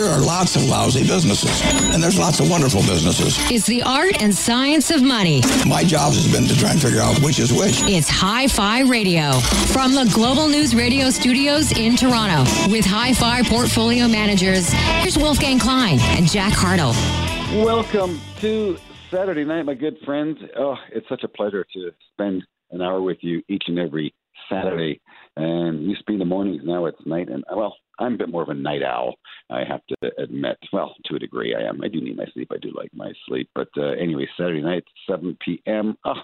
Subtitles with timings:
[0.00, 1.60] There are lots of lousy businesses,
[1.92, 3.36] and there's lots of wonderful businesses.
[3.50, 5.42] It's the art and science of money.
[5.66, 7.82] My job has been to try and figure out which is which.
[7.82, 9.32] It's Hi Fi Radio
[9.74, 14.72] from the Global News Radio studios in Toronto with Hi Fi portfolio managers.
[14.72, 16.94] Here's Wolfgang Klein and Jack Hartle.
[17.62, 18.78] Welcome to
[19.10, 20.38] Saturday night, my good friends.
[20.56, 24.14] Oh, it's such a pleasure to spend an hour with you each and every
[24.48, 24.98] Saturday.
[25.36, 27.28] And used to be in the mornings, now it's night.
[27.28, 29.14] And well, I'm a bit more of a night owl,
[29.50, 30.58] I have to admit.
[30.72, 31.80] Well, to a degree, I am.
[31.82, 32.48] I do need my sleep.
[32.52, 33.48] I do like my sleep.
[33.54, 35.96] But uh, anyway, Saturday night, 7 p.m.
[36.04, 36.14] Oh,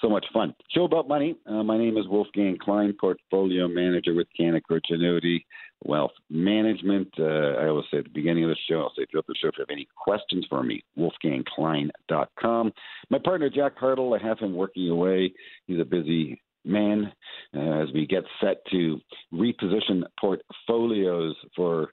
[0.00, 0.54] so much fun.
[0.70, 1.36] Show about money.
[1.46, 5.44] Uh, my name is Wolfgang Klein, portfolio manager with Canaccord Genuity
[5.84, 7.08] Wealth Management.
[7.18, 9.48] Uh, I always say at the beginning of the show, I'll say throughout the show,
[9.48, 12.72] if you have any questions for me, wolfgangklein.com.
[13.10, 15.32] My partner, Jack Hartle, I have him working away.
[15.66, 17.12] He's a busy man
[17.56, 19.00] uh, as we get set to
[19.32, 21.88] reposition portfolios for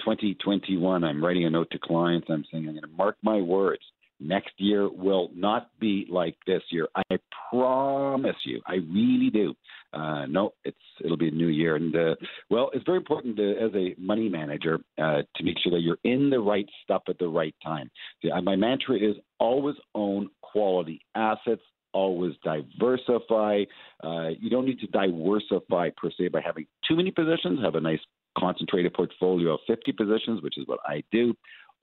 [0.00, 1.04] 2021.
[1.04, 2.26] I'm writing a note to clients.
[2.30, 3.82] I'm saying I'm going to mark my words.
[4.20, 6.88] Next year will not be like this year.
[6.94, 7.18] I
[7.50, 8.60] promise you.
[8.66, 9.54] I really do.
[9.92, 12.14] Uh, no, it's it'll be a new year, and uh,
[12.50, 15.98] well, it's very important to, as a money manager uh, to make sure that you're
[16.04, 17.90] in the right stuff at the right time.
[18.22, 21.62] See, my mantra is always own quality assets
[21.94, 23.64] always diversify.
[24.02, 27.60] Uh, you don't need to diversify per se by having too many positions.
[27.62, 28.00] Have a nice
[28.36, 31.34] concentrated portfolio of 50 positions, which is what I do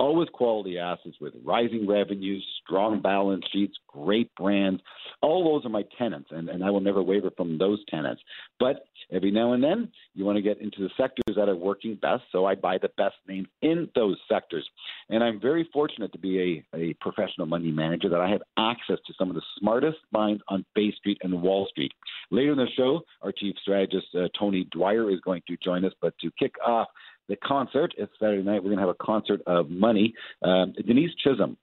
[0.01, 4.81] always quality assets with rising revenues, strong balance sheets, great brands.
[5.21, 8.19] All those are my tenants, and, and I will never waver from those tenants.
[8.59, 11.99] But every now and then, you want to get into the sectors that are working
[12.01, 14.67] best, so I buy the best names in those sectors.
[15.09, 18.97] And I'm very fortunate to be a, a professional money manager that I have access
[19.05, 21.91] to some of the smartest minds on Bay Street and Wall Street.
[22.31, 25.93] Later in the show, our chief strategist, uh, Tony Dwyer, is going to join us.
[26.01, 26.87] But to kick off
[27.27, 27.93] the concert.
[27.97, 28.63] It's Saturday night.
[28.63, 30.13] We're going to have a concert of money.
[30.41, 31.57] Um, Denise Chisholm.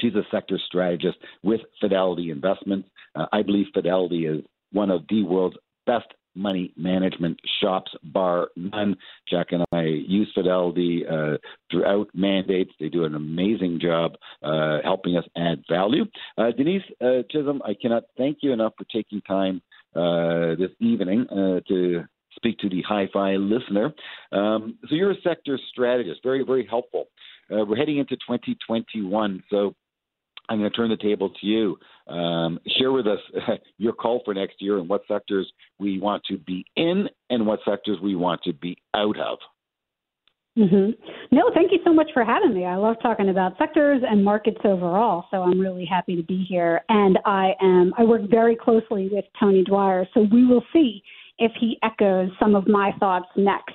[0.00, 2.88] She's a sector strategist with Fidelity Investments.
[3.14, 5.56] Uh, I believe Fidelity is one of the world's
[5.86, 8.96] best money management shops, bar none.
[9.28, 11.36] Jack and I use Fidelity uh,
[11.70, 12.72] throughout mandates.
[12.80, 16.06] They do an amazing job uh, helping us add value.
[16.38, 19.60] Uh, Denise uh, Chisholm, I cannot thank you enough for taking time
[19.94, 22.04] uh, this evening uh, to
[22.42, 23.92] speak to the hi fi listener.
[24.32, 27.06] Um, so you're a sector strategist, very, very helpful.
[27.50, 29.42] Uh, we're heading into 2021.
[29.50, 29.74] So
[30.48, 31.78] I'm going to turn the table to you.
[32.12, 33.20] Um, share with us
[33.78, 37.60] your call for next year and what sectors we want to be in and what
[37.64, 39.38] sectors we want to be out of.
[40.58, 41.34] Mm-hmm.
[41.34, 42.66] No, thank you so much for having me.
[42.66, 46.82] I love talking about sectors and markets overall, so I'm really happy to be here.
[46.90, 51.02] And I am I work very closely with Tony Dwyer, so we will see
[51.38, 53.74] if he echoes some of my thoughts next.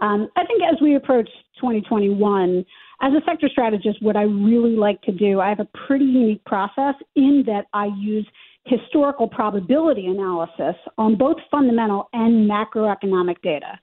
[0.00, 1.28] Um, I think as we approach
[1.60, 2.64] 2021,
[3.02, 6.44] as a sector strategist, what I really like to do, I have a pretty unique
[6.44, 8.26] process in that I use
[8.64, 13.78] historical probability analysis on both fundamental and macroeconomic data.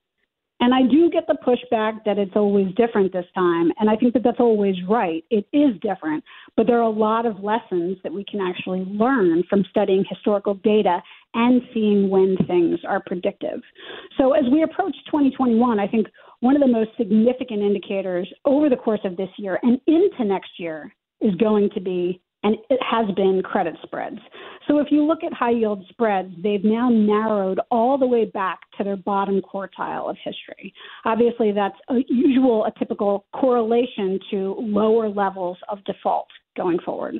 [0.59, 3.71] And I do get the pushback that it's always different this time.
[3.79, 5.23] And I think that that's always right.
[5.29, 6.23] It is different.
[6.57, 10.55] But there are a lot of lessons that we can actually learn from studying historical
[10.55, 11.01] data
[11.33, 13.61] and seeing when things are predictive.
[14.17, 16.07] So as we approach 2021, I think
[16.41, 20.51] one of the most significant indicators over the course of this year and into next
[20.57, 24.19] year is going to be and it has been credit spreads.
[24.67, 28.59] So if you look at high yield spreads, they've now narrowed all the way back
[28.77, 30.73] to their bottom quartile of history.
[31.05, 37.15] Obviously, that's a usual, a typical correlation to lower levels of default going forward.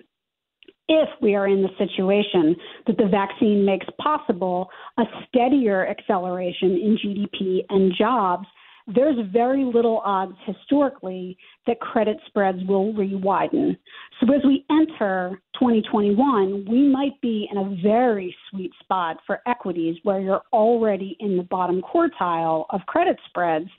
[0.88, 2.56] If we are in the situation
[2.88, 8.47] that the vaccine makes possible a steadier acceleration in GDP and jobs,
[8.94, 13.77] there's very little odds historically that credit spreads will re-widen.
[14.19, 19.97] So as we enter 2021, we might be in a very sweet spot for equities
[20.03, 23.69] where you're already in the bottom quartile of credit spreads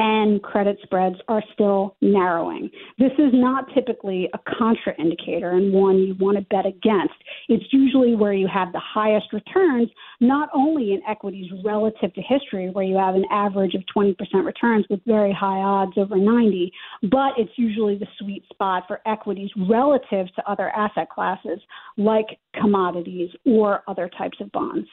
[0.00, 2.70] and credit spreads are still narrowing.
[2.98, 7.12] This is not typically a contraindicator and one you want to bet against.
[7.50, 12.70] It's usually where you have the highest returns, not only in equities relative to history,
[12.70, 16.72] where you have an average of 20% returns with very high odds over 90,
[17.02, 21.60] but it's usually the sweet spot for equities relative to other asset classes
[21.98, 24.88] like commodities or other types of bonds.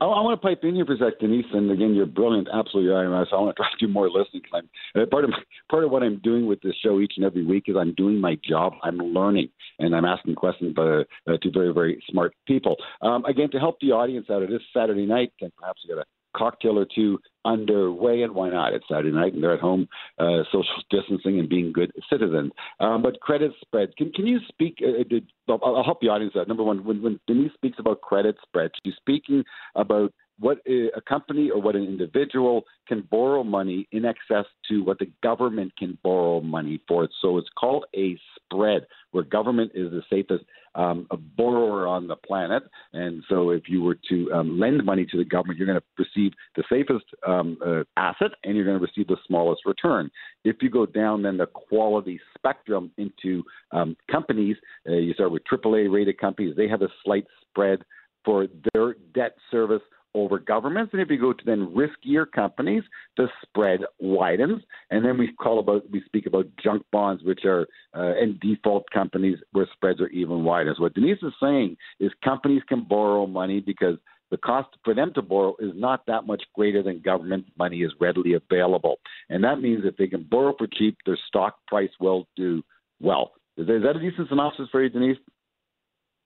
[0.00, 1.46] I, I want to pipe in here for a Denise.
[1.52, 4.42] And again, you're brilliant, absolutely I want to try to do more listening.
[4.42, 4.62] Cause
[4.94, 5.30] I'm, uh, part of
[5.70, 8.20] part of what I'm doing with this show each and every week is I'm doing
[8.20, 8.74] my job.
[8.82, 9.48] I'm learning
[9.78, 12.76] and I'm asking questions by, uh, to very very smart people.
[13.02, 16.02] Um, again, to help the audience out, it is Saturday night, and perhaps you got
[16.02, 16.06] a
[16.36, 18.72] cocktail or two underway, and why not?
[18.72, 19.88] It's Saturday night, and they're at home,
[20.18, 22.52] uh, social distancing and being good citizens.
[22.80, 24.78] Um, but credit spread, can can you speak?
[24.82, 25.18] Uh,
[25.64, 26.48] I'll help the audience out.
[26.48, 29.44] Number one, when, when Denise speaks about credit spread, she's speaking
[29.74, 34.98] about what a company or what an individual can borrow money in excess to what
[34.98, 37.06] the government can borrow money for.
[37.20, 38.18] So it's called a
[38.60, 42.62] spread, where government is the safest um, borrower on the planet.
[42.92, 46.04] And so if you were to um, lend money to the government, you're going to
[46.04, 50.10] receive the safest um, uh, asset and you're going to receive the smallest return.
[50.44, 53.42] If you go down then the quality spectrum into
[53.72, 54.56] um, companies,
[54.88, 57.80] uh, you start with AAA rated companies, they have a slight spread
[58.24, 59.82] for their debt service
[60.14, 60.92] over governments.
[60.92, 62.82] And if you go to then riskier companies,
[63.16, 64.62] the spread widens.
[64.90, 68.84] And then we call about we speak about junk bonds, which are uh, and default
[68.92, 70.74] companies where spreads are even wider.
[70.76, 73.96] So what Denise is saying is companies can borrow money because
[74.30, 77.92] the cost for them to borrow is not that much greater than government money is
[78.00, 79.00] readily available.
[79.28, 82.62] And that means if they can borrow for cheap, their stock price will do
[83.00, 83.32] well.
[83.56, 85.18] Is that a decent synopsis for you, Denise?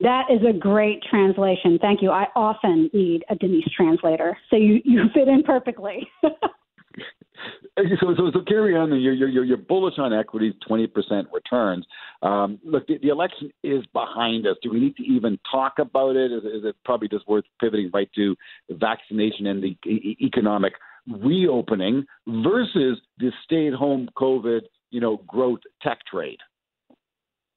[0.00, 1.78] That is a great translation.
[1.80, 2.10] Thank you.
[2.10, 6.08] I often need a Denise translator, so you, you fit in perfectly.
[6.22, 8.88] so, so, so carry on.
[9.00, 10.88] You're, you're, you're bullish on equities, 20%
[11.32, 11.86] returns.
[12.22, 14.56] Um, look, the, the, election is behind us.
[14.62, 16.32] Do we need to even talk about it?
[16.32, 18.34] Is, is it probably just worth pivoting right to
[18.70, 20.74] vaccination and the e- economic
[21.06, 26.38] reopening versus the stay-at-home COVID, you know, growth tech trade?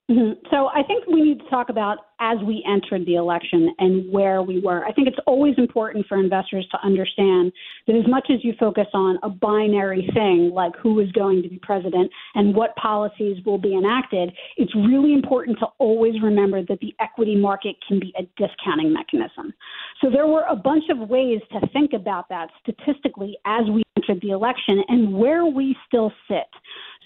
[0.09, 0.39] Mm-hmm.
[0.51, 4.41] So I think we need to talk about as we entered the election and where
[4.41, 4.85] we were.
[4.85, 7.51] I think it's always important for investors to understand
[7.87, 11.49] that as much as you focus on a binary thing like who is going to
[11.49, 16.79] be president and what policies will be enacted, it's really important to always remember that
[16.79, 19.53] the equity market can be a discounting mechanism.
[20.01, 24.21] So there were a bunch of ways to think about that statistically as we entered
[24.21, 26.47] the election and where we still sit.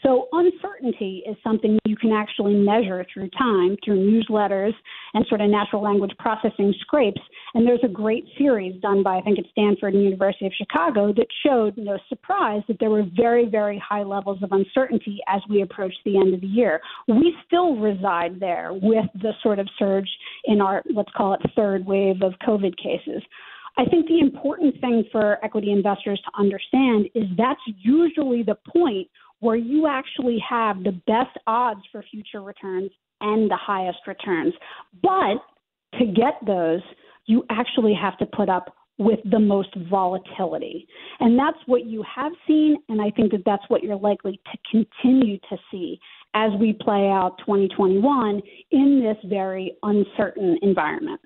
[0.03, 4.73] So uncertainty is something you can actually measure through time, through newsletters
[5.13, 7.21] and sort of natural language processing scrapes.
[7.53, 11.13] And there's a great series done by, I think, at Stanford and University of Chicago
[11.13, 15.61] that showed, no surprise, that there were very, very high levels of uncertainty as we
[15.61, 16.81] approached the end of the year.
[17.07, 20.09] We still reside there with the sort of surge
[20.45, 23.21] in our, let's call it, third wave of COVID cases.
[23.77, 29.07] I think the important thing for equity investors to understand is that's usually the point
[29.41, 32.89] where you actually have the best odds for future returns
[33.19, 34.53] and the highest returns.
[35.03, 35.37] But
[35.99, 36.81] to get those,
[37.25, 40.87] you actually have to put up with the most volatility.
[41.19, 44.57] And that's what you have seen, and I think that that's what you're likely to
[44.69, 45.99] continue to see
[46.33, 48.41] as we play out 2021
[48.71, 51.19] in this very uncertain environment.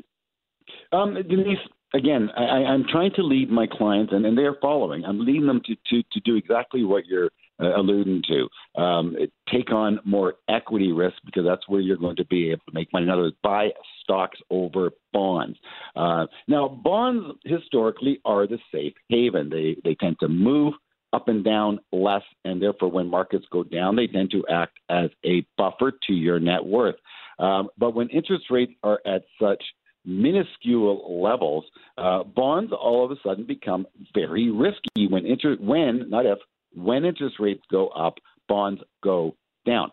[0.94, 1.58] Um, Denise,
[1.94, 5.06] again, I, am trying to lead my clients, and, and they're following.
[5.06, 7.30] I'm leading them to, to, to do exactly what you're
[7.62, 8.82] uh, alluding to.
[8.82, 9.16] Um,
[9.52, 12.92] take on more equity risk because that's where you're going to be able to make
[12.92, 13.06] money.
[13.06, 13.70] In other words, buy
[14.04, 15.58] stocks over bonds.
[15.96, 19.50] Uh, now, bonds historically are the safe haven.
[19.50, 20.74] They they tend to move
[21.14, 25.10] up and down less, and therefore, when markets go down, they tend to act as
[25.26, 26.96] a buffer to your net worth.
[27.40, 29.64] Um, but when interest rates are at such
[30.06, 31.66] minuscule levels,
[31.98, 36.40] uh, bonds all of a sudden become very risky when interest when not if
[36.74, 38.16] when interest rates go up,
[38.48, 39.36] bonds go
[39.66, 39.92] down.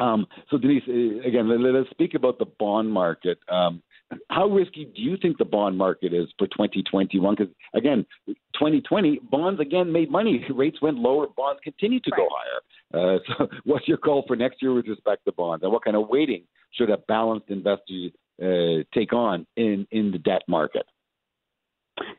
[0.00, 3.38] Um, so, Denise, uh, again, let, us speak about the bond market.
[3.48, 3.82] Um,
[4.30, 7.34] how risky do you think the bond market is for 2021?
[7.36, 10.44] Because, again, 2020, bonds again made money.
[10.54, 12.18] Rates went lower, bonds continue to right.
[12.18, 13.16] go higher.
[13.16, 15.62] Uh, so, what's your call for next year with respect to bonds?
[15.62, 18.10] And what kind of weighting should a balanced investor
[18.42, 20.86] uh, take on in, in the debt market?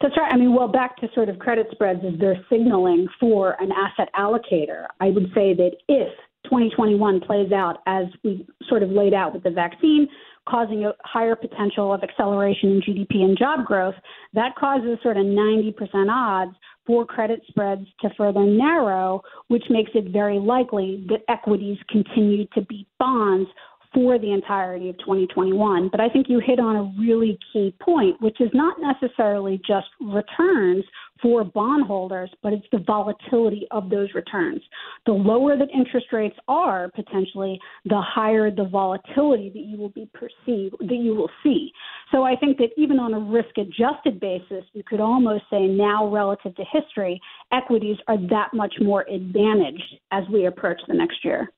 [0.01, 0.31] That's right.
[0.31, 4.09] I mean, well, back to sort of credit spreads as they're signaling for an asset
[4.15, 4.87] allocator.
[5.01, 6.13] I would say that if
[6.45, 10.07] 2021 plays out as we sort of laid out with the vaccine,
[10.47, 13.95] causing a higher potential of acceleration in GDP and job growth,
[14.33, 15.73] that causes sort of 90%
[16.09, 16.55] odds
[16.85, 22.61] for credit spreads to further narrow, which makes it very likely that equities continue to
[22.61, 23.49] beat bonds
[23.95, 25.89] for the entirety of 2021.
[25.89, 29.87] But I think you hit on a really key point, which is not necessarily just
[30.01, 30.83] returns
[31.21, 34.61] for bondholders, but it's the volatility of those returns.
[35.05, 40.09] The lower that interest rates are, potentially, the higher the volatility that you will be
[40.13, 41.71] perceived that you will see.
[42.11, 46.07] So I think that even on a risk adjusted basis, you could almost say now
[46.07, 47.21] relative to history,
[47.53, 51.49] equities are that much more advantaged as we approach the next year.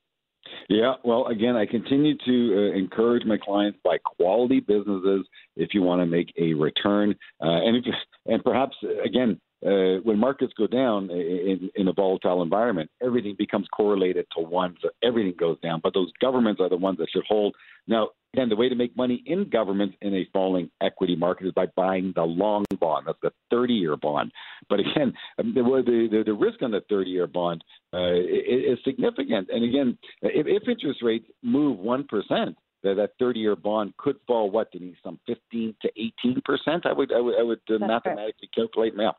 [0.68, 5.26] Yeah, well, again, I continue to uh, encourage my clients buy quality businesses
[5.56, 7.84] if you want to make a return, uh, and if,
[8.26, 13.66] and perhaps again uh, when markets go down in, in a volatile environment, everything becomes
[13.76, 15.80] correlated to one, so everything goes down.
[15.82, 17.56] But those governments are the ones that should hold.
[17.88, 21.52] Now, again, the way to make money in governments in a falling equity market is
[21.54, 23.06] by buying the long bond.
[23.08, 24.30] That's the 30-year bond.
[24.68, 29.48] But again, um, the the, the risk on the 30-year bond uh, is significant.
[29.50, 34.16] And again, if, if interest rates move one percent, that that 30 year bond could
[34.26, 35.88] fall what Denise some 15 to
[36.22, 39.16] 18 percent I would I would I would uh, mathematically calculate now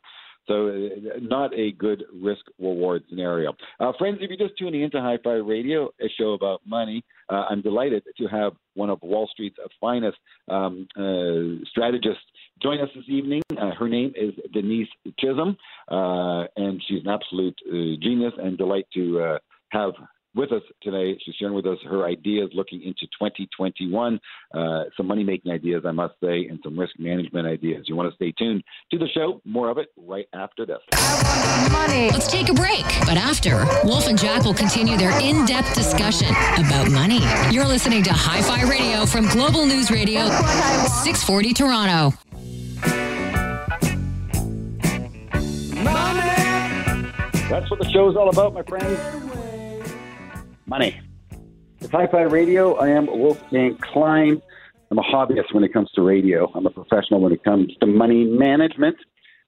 [0.47, 3.53] so uh, not a good risk reward scenario.
[3.79, 7.45] Uh, friends, if you're just tuning into Hi Fi Radio, a show about money, uh,
[7.49, 10.17] I'm delighted to have one of Wall Street's finest
[10.47, 12.23] um, uh, strategists
[12.61, 13.41] join us this evening.
[13.51, 15.55] Uh, her name is Denise Chisholm,
[15.89, 17.57] uh, and she's an absolute
[18.01, 19.37] genius and delight to
[19.69, 19.91] have
[20.35, 21.17] with us today.
[21.23, 24.19] She's sharing with us her ideas looking into 2021,
[24.53, 27.85] uh, some money making ideas, I must say, and some risk management ideas.
[27.87, 29.41] You want to stay tuned to the show.
[29.45, 30.79] More of it right after this.
[31.71, 32.09] Money.
[32.11, 32.85] Let's take a break.
[33.05, 37.21] But after, Wolf and Jack will continue their in depth discussion about money.
[37.51, 42.17] You're listening to Hi Fi Radio from Global News Radio, 640 Toronto.
[45.81, 46.29] Money.
[47.49, 48.99] That's what the show's all about, my friends
[50.69, 51.01] money.
[51.81, 52.75] It's Hi Fi Radio.
[52.75, 54.39] I am Wolfgang Klein.
[54.91, 56.51] I'm a hobbyist when it comes to radio.
[56.53, 58.95] I'm a professional when it comes to money management.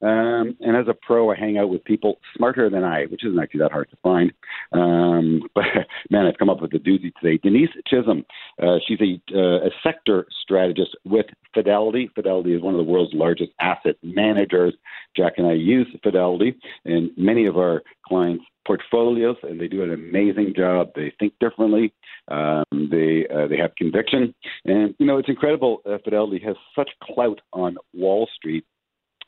[0.02, 3.40] Um, and as a pro, I hang out with people smarter than I, which isn't
[3.40, 4.32] actually that hard to find.
[4.72, 5.66] Um, but
[6.10, 7.38] man, I've come up with a doozy today.
[7.44, 8.26] Denise Chisholm,
[8.60, 12.10] uh, she's a, uh, a sector strategist with Fidelity.
[12.16, 14.74] Fidelity is one of the world's largest asset managers.
[15.16, 19.94] Jack and I use Fidelity, and many of our clients portfolios, and they do an
[19.94, 20.92] amazing job.
[20.96, 21.94] They think differently.
[22.28, 24.34] Um, they uh, they have conviction,
[24.66, 25.82] and you know it's incredible.
[25.86, 28.66] Uh, Fidelity has such clout on Wall Street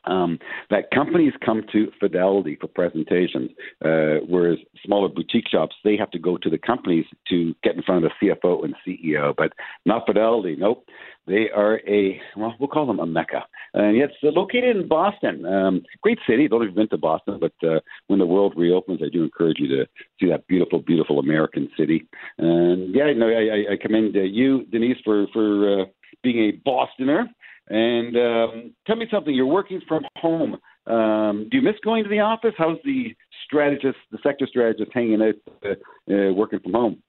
[0.06, 3.52] um, that companies come to Fidelity for presentations,
[3.84, 7.84] uh, whereas smaller boutique shops they have to go to the companies to get in
[7.84, 9.54] front of the CFO and CEO, but
[9.86, 10.56] not Fidelity.
[10.58, 10.86] Nope,
[11.28, 13.44] they are a well, we'll call them a mecca,
[13.74, 15.46] and it's located in Boston.
[15.46, 16.48] Um, great city.
[16.48, 19.68] Don't have been to Boston, but uh, when the world reopens, I do encourage you
[19.70, 19.88] to
[20.20, 22.06] see that beautiful, beautiful American city.
[22.38, 25.86] And yeah, no, I, I commend uh, you, Denise, for for uh,
[26.24, 27.28] being a Bostoner.
[27.70, 29.34] And um, tell me something.
[29.34, 30.58] You're working from home.
[30.86, 32.54] Um, do you miss going to the office?
[32.58, 33.16] How's the
[33.46, 37.04] strategist, the sector strategist, hanging out, uh, uh, working from home?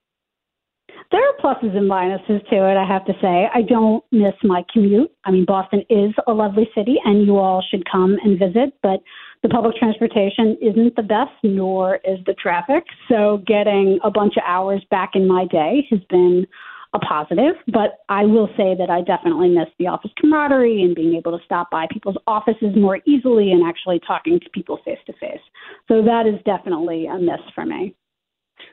[1.10, 3.48] There are pluses and minuses to it, I have to say.
[3.52, 5.10] I don't miss my commute.
[5.24, 9.00] I mean, Boston is a lovely city, and you all should come and visit, but
[9.42, 12.84] the public transportation isn't the best, nor is the traffic.
[13.08, 16.46] So, getting a bunch of hours back in my day has been
[16.94, 21.14] a positive, but I will say that I definitely miss the office camaraderie and being
[21.16, 25.12] able to stop by people's offices more easily and actually talking to people face to
[25.14, 25.40] face.
[25.88, 27.94] So that is definitely a miss for me.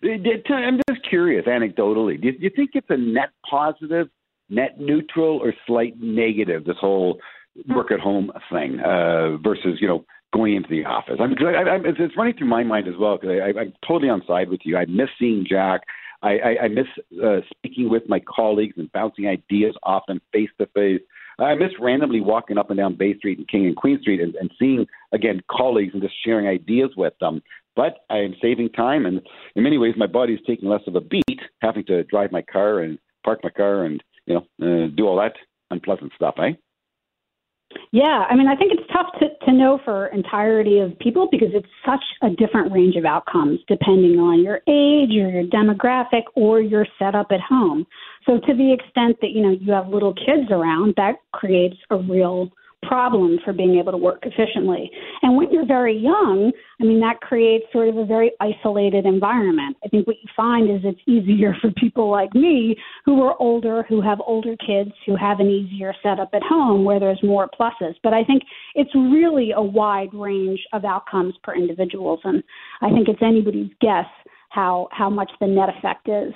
[0.04, 4.08] I'm just curious, anecdotally, do you think it's a net positive,
[4.50, 6.66] net neutral, or slight negative?
[6.66, 7.20] This whole
[7.68, 11.18] work at home thing uh, versus you know going into the office.
[11.20, 14.50] I'm, I, I, it's running through my mind as well because I'm totally on side
[14.50, 14.78] with you.
[14.78, 15.82] I miss seeing Jack.
[16.22, 16.88] I, I, I miss
[17.24, 21.02] uh, speaking with my colleagues and bouncing ideas off them face to face.
[21.40, 24.36] I miss randomly walking up and down Bay Street and King and Queen Street and,
[24.36, 27.42] and seeing again colleagues and just sharing ideas with them.
[27.76, 29.22] But I am saving time, and
[29.56, 32.42] in many ways, my body is taking less of a beat, having to drive my
[32.42, 35.34] car and park my car and you know uh, do all that
[35.72, 36.52] unpleasant stuff, eh?
[37.92, 41.50] Yeah, I mean, I think it's tough to, to know for entirety of people because
[41.54, 46.62] it's such a different range of outcomes depending on your age or your demographic or
[46.62, 47.86] your setup at home.
[48.26, 51.98] So to the extent that, you know, you have little kids around, that creates a
[51.98, 52.50] real
[52.84, 54.90] problem for being able to work efficiently.
[55.22, 59.78] And when you're very young, I mean, that creates sort of a very isolated environment.
[59.86, 63.84] I think what you find is it's easier for people like me who are older,
[63.88, 67.96] who have older kids, who have an easier setup at home where there's more pluses.
[68.04, 68.44] But I think
[68.76, 72.20] it's really a wide range of outcomes per individuals.
[72.24, 72.44] And
[72.82, 74.08] I think it's anybody's guess
[74.50, 76.34] how, how much the net effect is.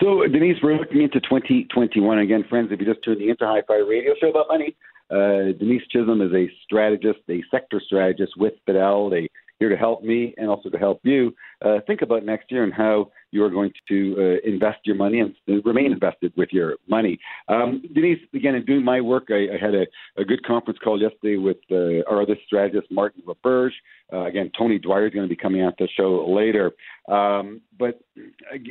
[0.00, 2.70] So, Denise, we're looking into 2021 again, friends.
[2.72, 4.76] If you just tuned the Inter Hi Fi Radio Show about money,
[5.10, 10.34] uh, Denise Chisholm is a strategist, a sector strategist with Fidelity, here to help me
[10.38, 11.32] and also to help you
[11.64, 15.20] uh, think about next year and how you are going to uh, invest your money
[15.20, 17.18] and remain invested with your money.
[17.48, 19.86] Um, Denise, again, in doing my work, I, I had a,
[20.16, 23.72] a, good conference call yesterday with uh, our other strategist, Martin Roberge.
[24.12, 26.72] Uh, again, Tony Dwyer is going to be coming on the show later.
[27.08, 28.00] Um, but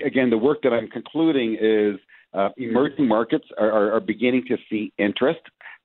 [0.04, 1.98] again, the work that I'm concluding is
[2.34, 5.40] uh, emerging markets are, are, are, beginning to see interest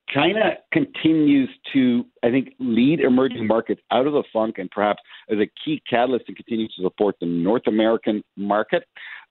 [0.09, 5.39] China continues to, I think, lead emerging markets out of the funk and perhaps as
[5.39, 8.85] a key catalyst and continues to support the North American market.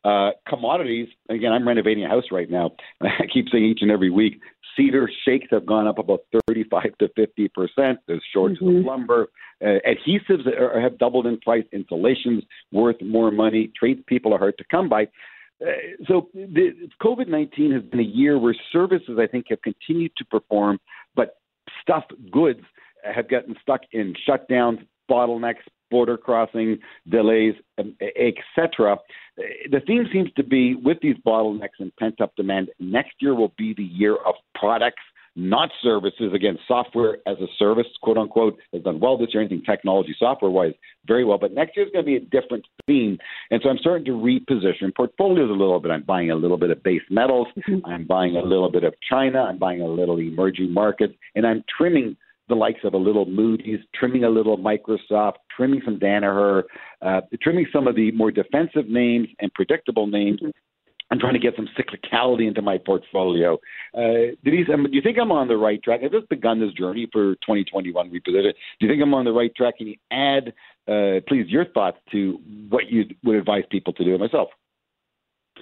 [0.03, 2.71] Uh, commodities, again, I'm renovating a house right now.
[3.01, 4.41] I keep saying each and every week,
[4.75, 7.99] cedar shakes have gone up about 35 to 50 percent.
[8.07, 8.79] There's shortage mm-hmm.
[8.79, 9.27] of lumber.
[9.61, 11.63] Uh, adhesives are, have doubled in price.
[11.71, 13.71] Insulation's worth more money.
[13.77, 15.07] Tradespeople are hard to come by.
[15.63, 15.71] Uh,
[16.07, 20.25] so the, COVID 19 has been a year where services, I think, have continued to
[20.25, 20.79] perform,
[21.15, 21.37] but
[21.81, 22.61] stuff, goods
[23.03, 28.97] have gotten stuck in shutdowns, bottlenecks, border crossing delays, um, etc.
[29.71, 33.53] The theme seems to be with these bottlenecks and pent up demand, next year will
[33.57, 35.03] be the year of products
[35.35, 36.31] not services.
[36.33, 39.41] Again, software as a service, quote unquote, has done well this year.
[39.41, 40.73] Anything technology software wise,
[41.07, 41.37] very well.
[41.37, 43.17] But next year is going to be a different theme.
[43.51, 45.91] And so I'm starting to reposition portfolios a little bit.
[45.91, 47.47] I'm buying a little bit of base metals.
[47.57, 47.85] Mm-hmm.
[47.85, 49.43] I'm buying a little bit of China.
[49.43, 51.13] I'm buying a little emerging markets.
[51.35, 52.15] And I'm trimming
[52.49, 56.63] the likes of a little Moody's, trimming a little Microsoft, trimming some Danaher,
[57.01, 60.49] uh, trimming some of the more defensive names and predictable names, mm-hmm.
[61.13, 63.59] I'm trying to get some cyclicality into my portfolio.
[63.95, 65.99] Uh, Denise, do you think I'm on the right track?
[66.03, 68.51] I've just begun this journey for 2021 reposition.
[68.79, 69.77] Do you think I'm on the right track?
[69.77, 70.53] Can you add,
[70.87, 72.39] uh, please, your thoughts to
[72.69, 74.49] what you would advise people to do myself?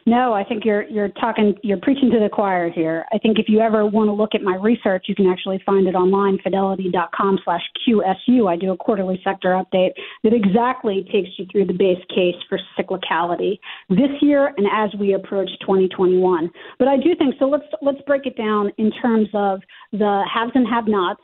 [0.05, 3.05] No, I think you're you're talking you're preaching to the choir here.
[3.13, 5.87] I think if you ever want to look at my research, you can actually find
[5.87, 8.49] it online, fidelity.com/qsu.
[8.49, 9.91] I do a quarterly sector update
[10.23, 15.13] that exactly takes you through the base case for cyclicality this year and as we
[15.13, 16.49] approach 2021.
[16.79, 17.45] But I do think so.
[17.45, 21.21] Let's let's break it down in terms of the haves and have-nots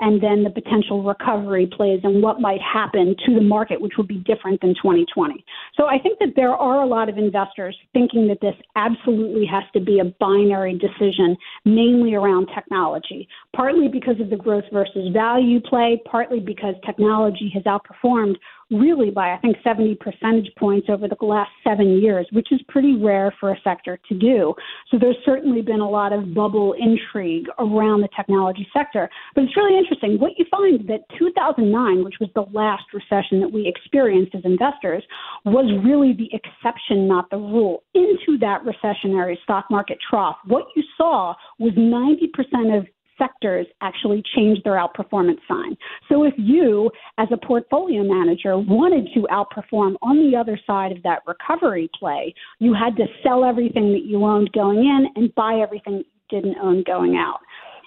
[0.00, 4.08] and then the potential recovery plays and what might happen to the market, which would
[4.08, 5.44] be different than 2020.
[5.76, 9.64] So I think that there are a lot of investors thinking that this absolutely has
[9.72, 15.60] to be a binary decision, mainly around technology, partly because of the growth versus value
[15.60, 18.36] play, partly because technology has outperformed
[18.70, 22.96] really by, I think, 70 percentage points over the last seven years, which is pretty
[22.96, 24.54] rare for a sector to do.
[24.90, 29.08] So there's certainly been a lot of bubble intrigue around the technology sector.
[29.34, 30.18] But it's really interesting.
[30.18, 35.02] What you find that 2009, which was the last recession that we experienced as investors,
[35.44, 37.82] was really the exception, not the rule.
[37.94, 42.86] Into that recessionary stock market trough, what you saw was 90% of
[43.18, 45.76] sectors actually change their outperformance sign.
[46.08, 51.02] So if you, as a portfolio manager, wanted to outperform on the other side of
[51.02, 55.60] that recovery play, you had to sell everything that you owned going in and buy
[55.62, 57.40] everything that you didn't own going out.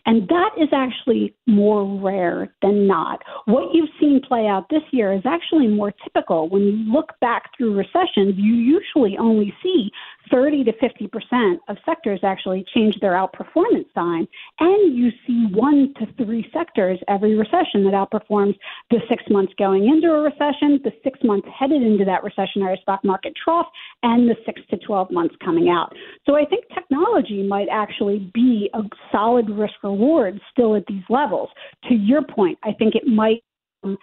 [0.08, 3.22] And that is actually more rare than not.
[3.44, 6.48] What you've seen play out this year is actually more typical.
[6.48, 9.92] When you look back through recessions, you usually only see
[10.32, 14.28] 30 to 50 percent of sectors actually change their outperformance sign,
[14.60, 18.56] and you see one to three sectors every recession that outperforms
[18.90, 23.04] the six months going into a recession, the six months headed into that recessionary stock
[23.04, 23.68] market trough,
[24.04, 25.94] and the six to 12 months coming out.
[26.26, 31.50] So I think technology might actually be a solid risk reward still at these levels.
[31.90, 33.44] To your point, I think it might.
[33.84, 33.98] Um,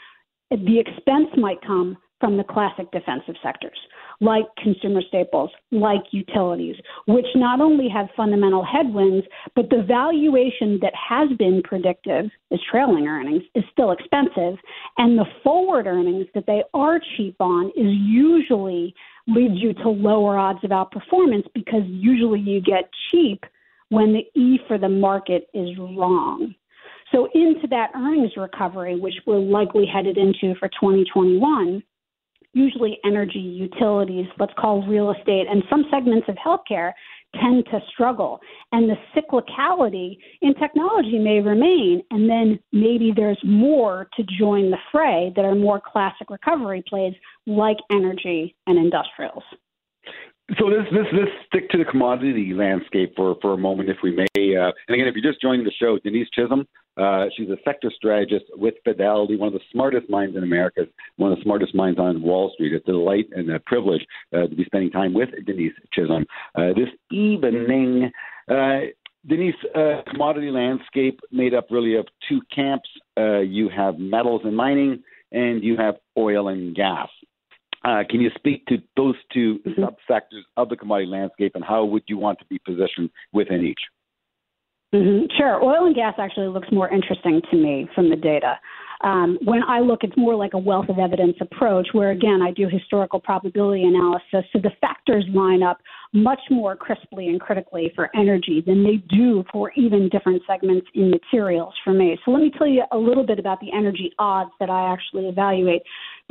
[0.50, 3.76] the expense might come from the classic defensive sectors
[4.22, 10.94] like consumer staples, like utilities, which not only have fundamental headwinds, but the valuation that
[10.94, 14.58] has been predictive is trailing earnings is still expensive.
[14.96, 18.94] And the forward earnings that they are cheap on is usually
[19.26, 23.44] leads you to lower odds of outperformance because usually you get cheap
[23.90, 26.54] when the E for the market is wrong.
[27.12, 31.82] So, into that earnings recovery, which we're likely headed into for 2021,
[32.54, 36.92] usually energy, utilities, let's call real estate, and some segments of healthcare
[37.40, 38.40] tend to struggle.
[38.72, 44.78] And the cyclicality in technology may remain, and then maybe there's more to join the
[44.92, 47.14] fray that are more classic recovery plays
[47.46, 49.42] like energy and industrials.
[50.58, 54.14] So let's, let's, let's stick to the commodity landscape for, for a moment, if we
[54.14, 54.26] may.
[54.36, 57.90] Uh, and again, if you're just joining the show, Denise Chisholm, uh, she's a sector
[57.94, 60.82] strategist with Fidelity, one of the smartest minds in America,
[61.16, 62.72] one of the smartest minds on Wall Street.
[62.72, 66.68] It's a delight and a privilege uh, to be spending time with Denise Chisholm uh,
[66.68, 68.10] this evening.
[68.50, 68.80] Uh,
[69.26, 72.88] Denise, uh, commodity landscape made up really of two camps.
[73.16, 75.02] you have metals and mining,
[75.32, 77.08] and you have oil and gas.
[77.84, 79.82] Uh, can you speak to those 2 mm-hmm.
[79.82, 83.80] subsectors of the commodity landscape and how would you want to be positioned within each?
[84.94, 85.26] Mm-hmm.
[85.36, 85.62] Sure.
[85.62, 88.60] Oil and gas actually looks more interesting to me from the data.
[89.02, 92.52] Um, when I look, it's more like a wealth of evidence approach, where again, I
[92.52, 94.48] do historical probability analysis.
[94.52, 95.78] So the factors line up
[96.12, 101.10] much more crisply and critically for energy than they do for even different segments in
[101.10, 102.16] materials for me.
[102.24, 105.26] So let me tell you a little bit about the energy odds that I actually
[105.26, 105.82] evaluate.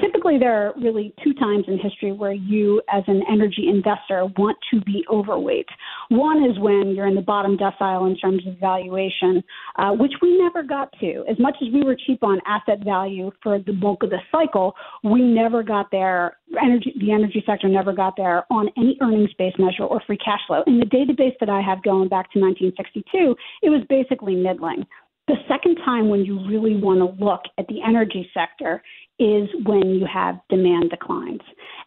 [0.04, 4.58] Typically, there are really two times in history where you, as an energy investor, want
[4.70, 5.68] to be overweight.
[6.10, 9.42] One is when you're in the bottom decile in terms of valuation,
[9.78, 11.24] uh, which we never got to.
[11.30, 14.76] As much as we were cheap on asset value for the bulk of the cycle,
[15.06, 16.38] we never got there.
[16.62, 20.64] Energy, the energy sector never got there on any earnings-based measure or free cash flow.
[20.68, 24.86] In the database that I have going back to 1962, it was basically middling.
[25.28, 28.84] The second time when you really want to look at the energy sector
[29.20, 31.40] is when you have demand declines.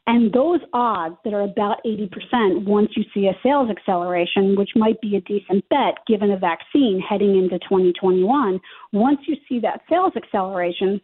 [0.06, 5.00] And those odds that are about 80% once you see a sales acceleration, which might
[5.02, 8.58] be a decent bet given a vaccine heading into 2021,
[8.92, 11.00] once you see that sales acceleration,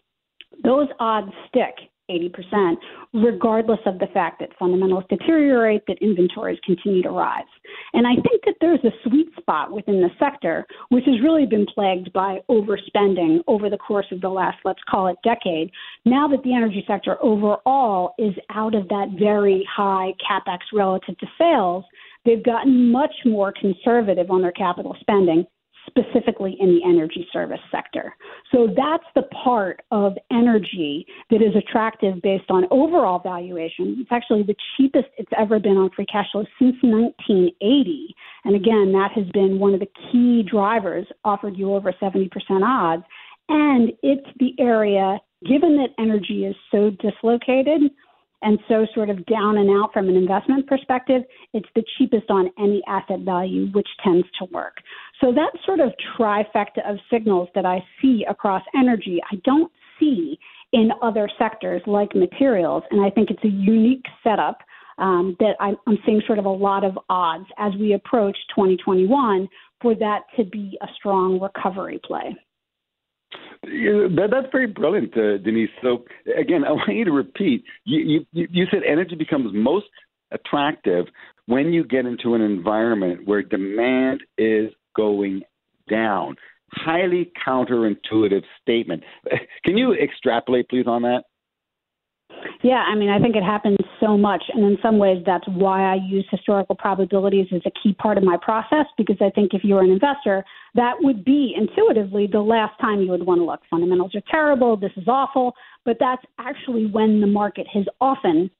[0.62, 1.75] those odds stick
[2.11, 2.77] 80%,
[3.15, 7.45] regardless of the fact that fundamentals deteriorate, that inventories continue to rise.
[7.93, 11.67] And I think that there's a sweet spot within the sector, which has really been
[11.67, 15.71] plagued by overspending over the course of the last, let's call it, decade.
[16.05, 21.27] Now that the energy sector overall is out of that very high capex relative to
[21.38, 21.85] sales,
[22.25, 25.47] they've gotten much more conservative on their capital spending
[25.87, 28.14] specifically in the energy service sector.
[28.53, 33.97] So that's the part of energy that is attractive based on overall valuation.
[33.99, 38.14] It's actually the cheapest it's ever been on free cash flow since 1980.
[38.45, 42.29] And again, that has been one of the key drivers, offered you over 70%
[42.64, 43.03] odds.
[43.49, 47.90] And it's the area, given that energy is so dislocated,
[48.42, 51.23] and so sort of down and out from an investment perspective,
[51.55, 54.79] it's the cheapest on any asset value, which tends to work.
[55.22, 60.38] So that sort of trifecta of signals that I see across energy, I don't see
[60.72, 62.82] in other sectors like materials.
[62.90, 64.58] And I think it's a unique setup
[64.98, 69.48] um, that I'm, I'm seeing sort of a lot of odds as we approach 2021
[69.80, 72.37] for that to be a strong recovery play.
[73.62, 75.70] That, that's very brilliant, uh, Denise.
[75.82, 76.04] So
[76.37, 77.64] again, I want you to repeat.
[77.85, 79.87] You, you, you said energy becomes most
[80.32, 81.06] attractive
[81.46, 85.42] when you get into an environment where demand is going
[85.88, 86.37] down.
[86.72, 89.02] Highly counterintuitive statement.
[89.64, 91.24] Can you extrapolate, please, on that?
[92.62, 94.42] Yeah, I mean, I think it happens so much.
[94.52, 98.24] And in some ways, that's why I use historical probabilities as a key part of
[98.24, 102.78] my process, because I think if you're an investor, that would be intuitively the last
[102.81, 103.61] time you would want to look.
[103.70, 104.76] Fundamentals are terrible.
[104.76, 105.55] This is awful.
[105.85, 108.50] But that's actually when the market has often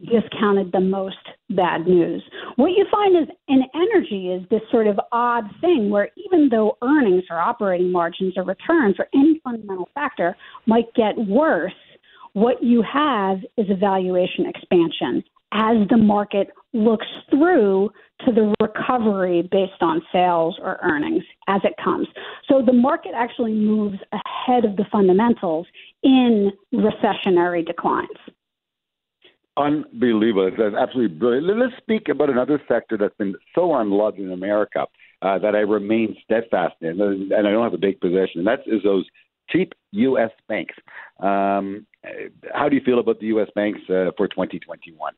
[0.00, 1.18] discounted the most
[1.50, 2.22] bad news.
[2.56, 6.76] What you find is in energy is this sort of odd thing where even though
[6.82, 10.36] earnings or operating margins or returns or any fundamental factor
[10.66, 11.72] might get worse,
[12.32, 17.90] what you have is a valuation expansion as the market looks through
[18.24, 22.06] to the recovery based on sales or earnings as it comes.
[22.48, 25.66] So the market actually moves ahead of the fundamentals
[26.04, 28.08] in recessionary declines.
[29.60, 30.50] Unbelievable.
[30.56, 31.58] That's absolutely brilliant.
[31.58, 34.86] Let's speak about another sector that's been so unloved in America
[35.22, 38.60] uh, that I remain steadfast in, and I don't have a big position, and that
[38.66, 39.06] is those
[39.50, 40.30] cheap U.S.
[40.48, 40.74] banks.
[41.18, 41.86] Um,
[42.54, 43.48] how do you feel about the U.S.
[43.54, 45.12] banks uh, for 2021?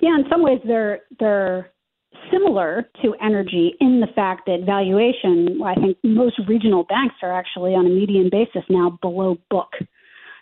[0.00, 1.70] Yeah, in some ways they're they're
[2.32, 5.60] similar to energy in the fact that valuation.
[5.64, 9.70] I think most regional banks are actually on a median basis now below book.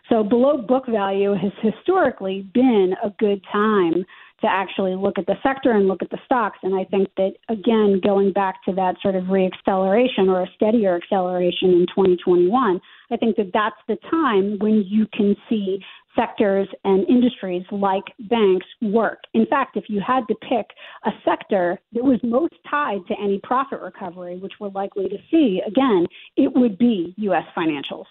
[0.09, 4.05] So below book value has historically been a good time
[4.40, 6.59] to actually look at the sector and look at the stocks.
[6.62, 10.95] And I think that, again, going back to that sort of reacceleration or a steadier
[10.95, 15.79] acceleration in 2021, I think that that's the time when you can see
[16.14, 19.21] sectors and industries like banks work.
[19.35, 20.66] In fact, if you had to pick
[21.05, 25.62] a sector that was most tied to any profit recovery, which we're likely to see,
[25.66, 27.45] again, it would be U.S.
[27.57, 28.07] financials.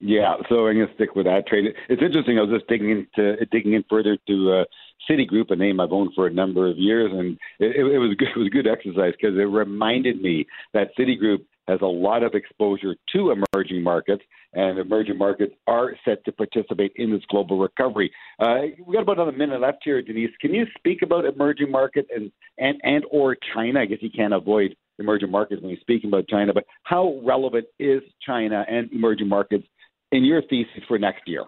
[0.00, 1.66] Yeah, so I'm going to stick with that trade.
[1.88, 2.38] It's interesting.
[2.38, 4.64] I was just digging into digging in further to uh,
[5.08, 8.28] Citigroup, a name I've owned for a number of years, and it, it was good,
[8.34, 12.34] it was a good exercise because it reminded me that Citigroup has a lot of
[12.34, 18.10] exposure to emerging markets, and emerging markets are set to participate in this global recovery.
[18.38, 20.30] Uh, we got about another minute left here, Denise.
[20.40, 23.80] Can you speak about emerging markets and and and or China?
[23.80, 27.66] I guess you can't avoid emerging markets when you're speaking about China, but how relevant
[27.78, 29.66] is China and emerging markets
[30.14, 31.44] in your thesis for next year?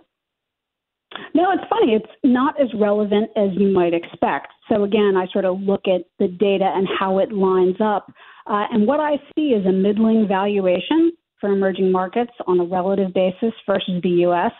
[1.34, 1.94] No, it's funny.
[1.94, 4.48] It's not as relevant as you might expect.
[4.68, 8.12] So, again, I sort of look at the data and how it lines up.
[8.46, 13.14] Uh, and what I see is a middling valuation for emerging markets on a relative
[13.14, 14.52] basis versus the U.S.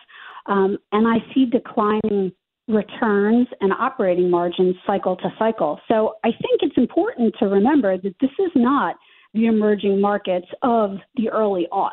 [0.47, 2.33] Um, and I see declining
[2.69, 5.81] returns and operating margins cycle to cycle.
[5.89, 8.97] So I think it's important to remember that this is not
[9.37, 11.91] the emerging markets of the early aughts.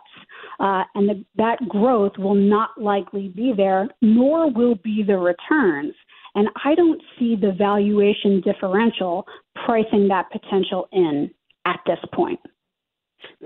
[0.60, 5.94] Uh, and the, that growth will not likely be there, nor will be the returns.
[6.36, 9.26] And I don't see the valuation differential
[9.66, 11.30] pricing that potential in
[11.66, 12.40] at this point.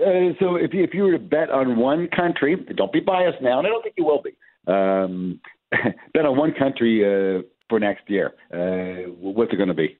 [0.00, 3.42] Uh, so if you, if you were to bet on one country, don't be biased
[3.42, 4.30] now, and I don't think you will be.
[4.66, 5.40] Um,
[6.14, 8.34] bet on one country uh, for next year.
[8.52, 9.97] Uh, what's it going to be?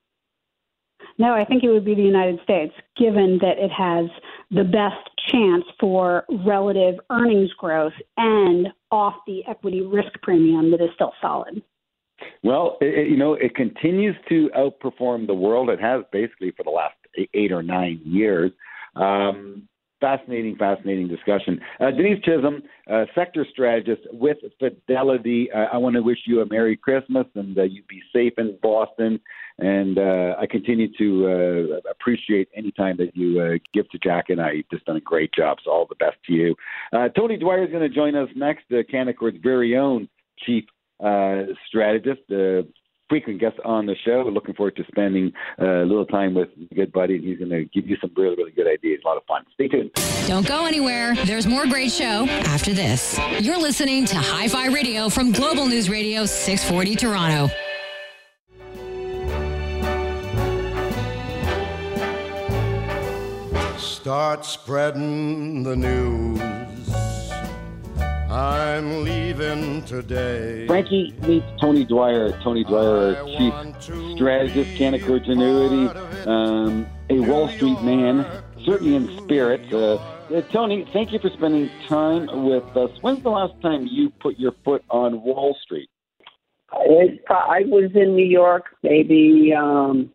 [1.19, 4.07] No, I think it would be the United States, given that it has
[4.51, 10.91] the best chance for relative earnings growth and off the equity risk premium that is
[10.95, 11.61] still solid.
[12.43, 15.71] Well, it, you know, it continues to outperform the world.
[15.71, 16.95] It has basically for the last
[17.35, 18.53] eight or nine years.
[18.97, 19.69] Um,
[20.01, 21.61] fascinating, fascinating discussion.
[21.81, 25.51] Uh, Denise Chisholm, uh, sector strategist with Fidelity.
[25.53, 28.57] Uh, I want to wish you a Merry Christmas and uh, you be safe in
[28.63, 29.21] Boston.
[29.59, 34.41] And uh, I continue to uh, appreciate any time that you give to Jack and
[34.41, 34.53] I.
[34.53, 35.59] You've just done a great job.
[35.65, 36.55] So all the best to you.
[37.17, 40.09] Tony Dwyer is going to join us next, the Canaccord's very own
[40.47, 40.65] chief
[41.69, 42.67] strategist the
[43.09, 44.23] frequent guest on the show.
[44.25, 47.19] We're looking forward to spending uh, a little time with a good buddy.
[47.21, 49.01] He's going to give you some really, really good ideas.
[49.05, 49.45] A lot of fun.
[49.55, 49.91] Stay tuned.
[50.27, 51.15] Don't go anywhere.
[51.25, 53.19] There's more great show after this.
[53.41, 57.53] You're listening to Hi Fi Radio from Global News Radio 640 Toronto.
[64.09, 66.41] Start spreading the news
[68.31, 70.67] I'm leaving today.
[70.67, 72.31] Frankie meets Tony Dwyer.
[72.41, 73.53] Tony Dwyer, chief
[74.15, 78.25] strategist, Canaccord Genuity, um, a Wall Street man,
[78.65, 79.71] certainly in spirit.
[79.71, 82.91] Uh, uh, Tony, thank you for spending time with us.
[83.03, 85.91] When's the last time you put your foot on Wall Street?
[86.73, 90.11] It, I was in New York maybe um,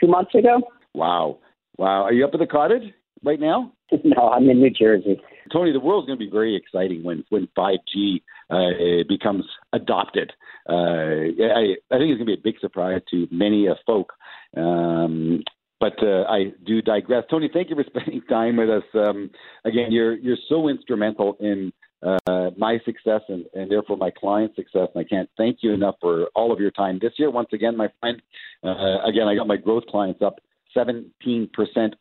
[0.00, 0.62] two months ago.
[0.94, 1.38] Wow.
[1.78, 2.04] Wow.
[2.04, 2.94] Are you up at the cottage
[3.24, 3.72] right now?
[4.04, 5.20] no, I'm in New Jersey.
[5.52, 10.32] Tony, the world's going to be very exciting when when 5G uh, becomes adopted.
[10.68, 14.12] Uh, I, I think it's going to be a big surprise to many uh, folk.
[14.56, 15.42] Um,
[15.80, 17.24] but uh, I do digress.
[17.30, 18.84] Tony, thank you for spending time with us.
[18.94, 19.30] Um,
[19.64, 21.72] again, you're you're so instrumental in
[22.04, 24.88] uh, my success and, and therefore my client's success.
[24.94, 27.30] And I can't thank you enough for all of your time this year.
[27.30, 28.20] Once again, my friend,
[28.62, 30.40] uh, again, I got my growth clients up
[30.76, 31.48] 17%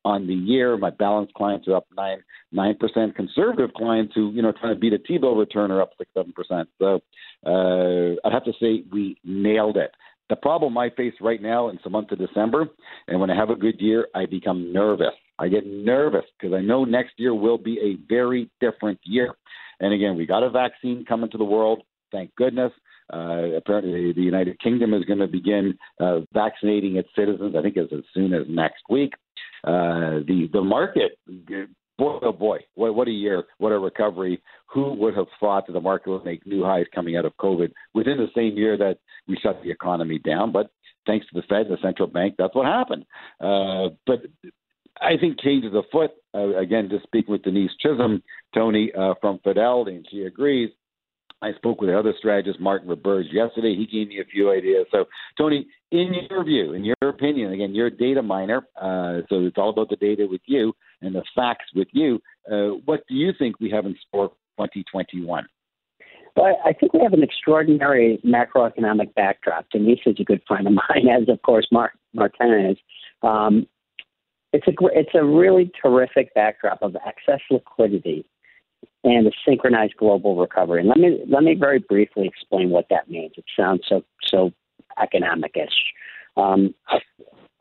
[0.06, 0.78] on the year.
[0.78, 3.16] My balanced clients are up 9 9%.
[3.16, 6.66] Conservative clients who, you know, trying to beat a T-bill return are up 6 7%.
[6.80, 7.00] So
[7.46, 9.92] uh, I'd have to say we nailed it.
[10.30, 12.68] The problem I face right now in the month of December,
[13.08, 15.14] and when I have a good year, I become nervous.
[15.38, 19.36] I get nervous because I know next year will be a very different year.
[19.80, 21.84] And again, we got a vaccine coming to the world.
[22.12, 22.72] Thank goodness.
[23.12, 27.56] Uh, apparently, the United Kingdom is going to begin uh, vaccinating its citizens.
[27.58, 29.14] I think as, as soon as next week.
[29.66, 31.18] Uh, the the market,
[31.98, 34.42] boy oh boy, what, what a year, what a recovery.
[34.68, 37.72] Who would have thought that the market would make new highs coming out of COVID
[37.94, 40.52] within the same year that we shut the economy down?
[40.52, 40.70] But
[41.06, 43.06] thanks to the Fed, the central bank, that's what happened.
[43.40, 44.24] Uh, but
[45.00, 46.12] I think change is afoot.
[46.34, 50.72] Uh, again, just speaking with Denise Chisholm, Tony uh, from Fidelity, and she agrees.
[51.44, 53.76] I spoke with the other strategist, Martin Roberge, yesterday.
[53.76, 54.86] He gave me a few ideas.
[54.92, 55.06] So,
[55.38, 59.58] Tony, in your view, in your opinion, again, you're a data miner, uh, so it's
[59.58, 62.22] all about the data with you and the facts with you.
[62.50, 65.46] Uh, what do you think we have in store for 2021?
[66.38, 69.66] Well, I think we have an extraordinary macroeconomic backdrop.
[69.70, 72.78] Denise is a good friend of mine, as of course Mark Martin is.
[73.22, 73.68] Um,
[74.54, 78.26] it's a it's a really terrific backdrop of excess liquidity
[79.04, 80.80] and a synchronized global recovery.
[80.80, 83.34] And let me let me very briefly explain what that means.
[83.38, 84.52] It sounds so so
[85.02, 85.94] economic-ish.
[86.38, 86.74] Um,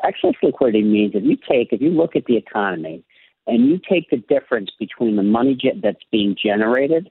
[0.05, 3.05] excess liquidity means if you take if you look at the economy
[3.47, 7.11] and you take the difference between the money that's being generated,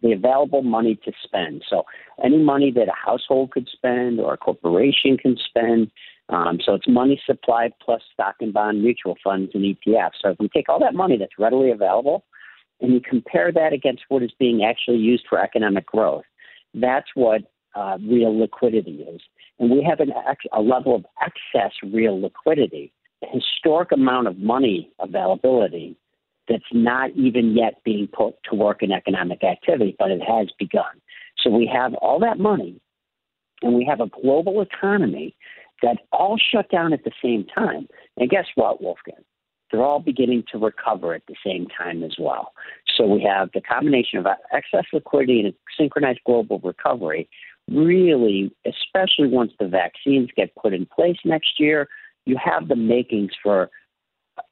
[0.00, 1.64] the available money to spend.
[1.68, 1.84] So
[2.22, 5.90] any money that a household could spend or a corporation can spend.
[6.28, 10.20] Um, so it's money supply plus stock and bond mutual funds and ETFs.
[10.22, 12.24] So if we take all that money that's readily available
[12.80, 16.24] and you compare that against what is being actually used for economic growth,
[16.74, 17.42] that's what
[17.74, 19.20] uh, real liquidity is.
[19.58, 20.12] And we have an,
[20.52, 25.96] a level of excess real liquidity, a historic amount of money availability
[26.48, 31.00] that's not even yet being put to work in economic activity, but it has begun.
[31.38, 32.80] So we have all that money,
[33.62, 35.36] and we have a global economy
[35.82, 37.88] that all shut down at the same time.
[38.16, 39.24] And guess what, Wolfgang?
[39.70, 42.52] They're all beginning to recover at the same time as well.
[42.96, 47.28] So we have the combination of excess liquidity and a synchronized global recovery.
[47.68, 51.88] Really, especially once the vaccines get put in place next year,
[52.26, 53.70] you have the makings for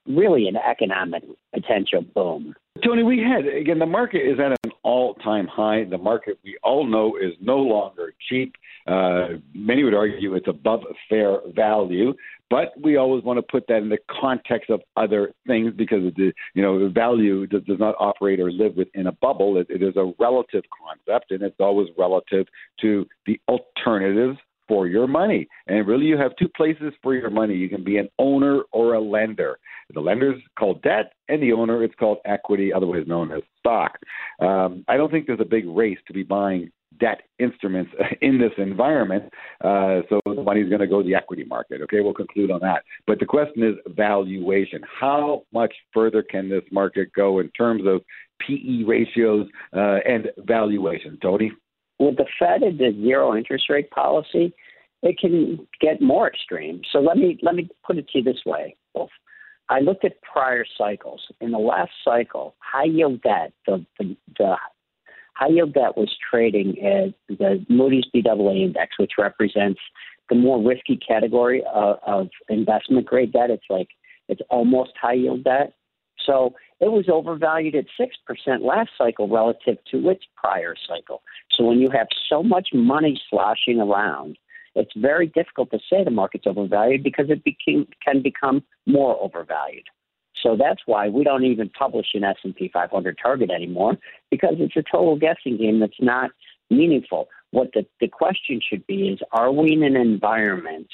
[0.06, 2.54] really an economic potential boom.
[2.84, 5.84] Tony, we had again the market is at an all-time high.
[5.84, 8.54] The market we all know is no longer cheap.
[8.86, 12.14] Uh, many would argue it's above fair value,
[12.50, 16.32] but we always want to put that in the context of other things because the
[16.54, 19.58] you know value does, does not operate or live within a bubble.
[19.58, 22.46] It, it is a relative concept, and it's always relative
[22.80, 24.38] to the alternatives
[24.68, 25.48] for your money.
[25.66, 27.54] And really, you have two places for your money.
[27.54, 29.58] You can be an owner or a lender.
[29.94, 33.98] The lender is called debt, and the owner it's called equity, otherwise known as stock.
[34.40, 38.52] Um, I don't think there's a big race to be buying debt instruments in this
[38.58, 39.24] environment.
[39.62, 41.80] Uh, so the money's going to go to the equity market.
[41.82, 42.82] Okay, we'll conclude on that.
[43.06, 44.80] But the question is valuation.
[45.00, 48.02] How much further can this market go in terms of
[48.46, 51.18] PE ratios uh, and valuation?
[51.22, 51.52] Tony?
[51.98, 54.54] With the Fed and the zero interest rate policy,
[55.02, 56.82] it can get more extreme.
[56.92, 58.76] So let me let me put it to you this way.
[59.68, 61.20] I looked at prior cycles.
[61.40, 64.56] In the last cycle, high yield debt, the, the, the
[65.34, 69.80] high yield debt was trading at the Moody's Baa index, which represents
[70.30, 73.50] the more risky category of, of investment grade debt.
[73.50, 73.88] It's like
[74.28, 75.74] it's almost high yield debt.
[76.24, 81.22] So it was overvalued at 6% last cycle relative to its prior cycle.
[81.56, 84.38] So when you have so much money sloshing around,
[84.74, 89.86] it's very difficult to say the market's overvalued because it became, can become more overvalued.
[90.42, 93.96] So that's why we don't even publish an S&P 500 target anymore
[94.30, 96.30] because it's a total guessing game that's not
[96.70, 97.28] meaningful.
[97.50, 100.88] What the, the question should be is are we in an environment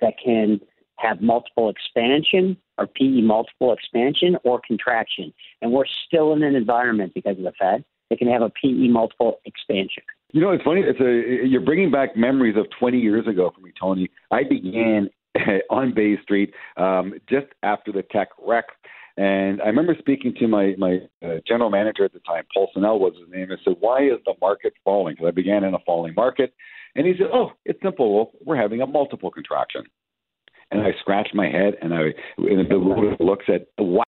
[0.00, 0.60] that can
[0.98, 5.32] have multiple expansion or PE multiple expansion or contraction.
[5.62, 8.88] And we're still in an environment because of the Fed that can have a PE
[8.88, 10.02] multiple expansion.
[10.32, 10.82] You know, it's funny.
[10.82, 14.08] It's a you're bringing back memories of 20 years ago for me, Tony.
[14.30, 15.08] I began
[15.70, 18.66] on Bay Street um, just after the tech wreck.
[19.16, 22.98] And I remember speaking to my my uh, general manager at the time, Paul Snell
[22.98, 23.48] was his name.
[23.50, 26.54] I said, "Why is the market falling?" Because I began in a falling market,
[26.94, 28.32] and he said, "Oh, it's simple.
[28.44, 29.82] We're having a multiple contraction."
[30.70, 34.06] And I scratched my head, and I and the looks at what?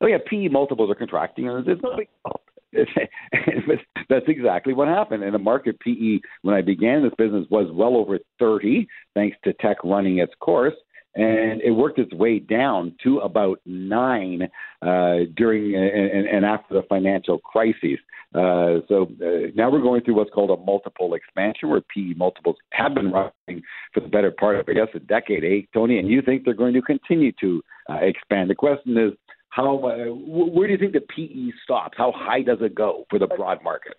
[0.00, 2.08] Oh yeah, PE multiples are contracting, and it's no big.
[2.24, 2.40] deal."
[4.08, 5.22] that's exactly what happened.
[5.22, 9.52] And the market PE, when I began this business, was well over 30, thanks to
[9.54, 10.74] tech running its course
[11.16, 14.42] and it worked its way down to about nine
[14.82, 17.98] uh, during and, and, after the financial crisis.
[18.34, 22.56] Uh, so uh, now we're going through what's called a multiple expansion, where PE multiples
[22.72, 23.62] have been running
[23.94, 25.98] for the better part of, I guess, a decade, eh, Tony?
[25.98, 28.50] And you think they're going to continue to uh, expand?
[28.50, 29.12] The question is,
[29.48, 29.78] how?
[29.78, 31.94] Uh, where do you think the PE stops?
[31.96, 33.94] How high does it go for the broad market?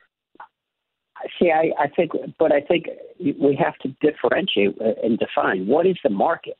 [1.39, 2.85] See, I, I think, but I think
[3.19, 6.59] we have to differentiate and define what is the market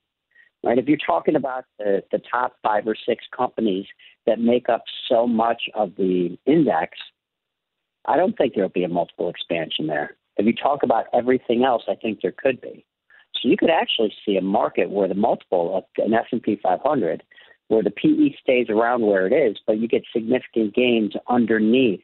[0.68, 0.78] right?
[0.78, 3.86] If you're talking about the, the top five or six companies
[4.26, 6.98] that make up so much of the index,
[8.06, 10.18] I don't think there'll be a multiple expansion there.
[10.36, 12.86] If you talk about everything else, I think there could be.
[13.36, 17.24] So you could actually see a market where the multiple of an S&P 500,
[17.70, 22.02] where the PE stays around where it is, but you get significant gains underneath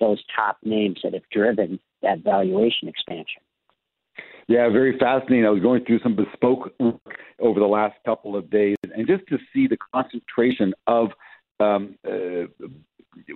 [0.00, 3.42] those top names that have driven that valuation expansion.
[4.48, 5.44] Yeah, very fascinating.
[5.44, 7.00] I was going through some bespoke work
[7.40, 11.08] over the last couple of days, and just to see the concentration of
[11.58, 12.46] um, uh,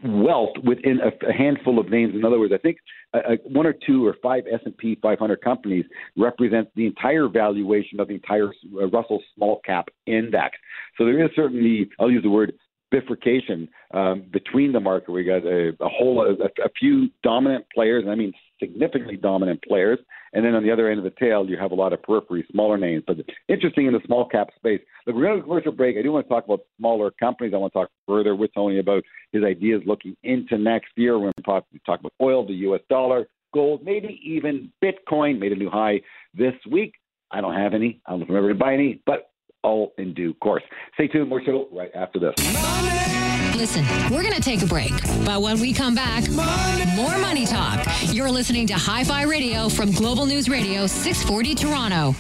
[0.05, 2.15] wealth within a, handful of names.
[2.15, 2.79] In other words, I think
[3.15, 5.85] uh, one or two or five S and P 500 companies
[6.17, 10.57] represent the entire valuation of the entire uh, Russell Small Cap Index.
[10.97, 12.53] So there is certainly, I'll use the word
[12.91, 15.11] bifurcation um, between the market.
[15.13, 19.63] We got a, a whole a, a few dominant players, and I mean significantly dominant
[19.67, 19.99] players,
[20.33, 22.47] and then on the other end of the tail, you have a lot of periphery,
[22.53, 23.03] smaller names.
[23.07, 23.17] But
[23.49, 24.81] interesting in the small cap space.
[25.07, 25.97] Look, we're going to commercial break.
[25.97, 27.53] I do want to talk about smaller companies.
[27.55, 31.19] I want to talk further with Tony about his ideas looking into next year.
[31.19, 32.83] We're going to talk, talk about oil, the U.S.
[32.89, 36.01] dollar, gold, maybe even Bitcoin made a new high
[36.35, 36.95] this week.
[37.31, 38.01] I don't have any.
[38.07, 39.31] I don't remember to buy any, but
[39.63, 40.63] all in due course.
[40.95, 41.29] Stay tuned.
[41.29, 43.50] More show right after this.
[43.61, 44.91] Listen, we're going to take a break.
[45.23, 46.87] But when we come back, money.
[46.97, 47.87] more money talk.
[48.05, 52.15] You're listening to Hi Fi Radio from Global News Radio 640 Toronto.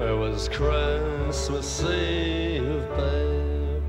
[0.00, 3.82] It was Christmas Eve, babe,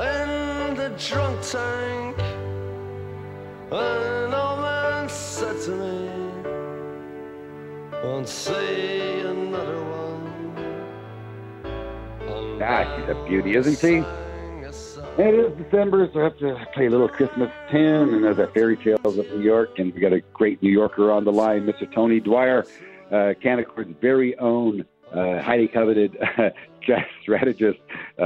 [0.00, 2.18] in the drunk tank.
[3.70, 6.10] An old man said to me,
[8.02, 9.15] Won't see
[12.60, 14.02] Ah, she's a beauty, isn't she?
[15.18, 18.48] It is December, so I have to play a little Christmas tune, and there's a
[18.48, 21.66] fairy tales of New York, and we got a great New Yorker on the line,
[21.66, 21.90] Mr.
[21.92, 22.66] Tony Dwyer,
[23.12, 26.16] uh, Canaccord's very own, uh, highly coveted
[27.22, 27.78] strategist.
[28.18, 28.22] Uh,